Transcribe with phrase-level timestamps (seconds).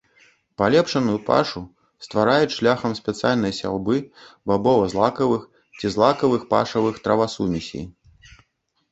[0.59, 1.61] Палепшаную пашу
[2.05, 3.95] ствараюць шляхам спецыяльнай сяўбы
[4.51, 5.43] бабова-злакавых
[5.77, 7.85] ці злакавых пашавых травасумесей.